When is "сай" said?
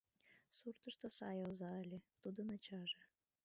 1.17-1.37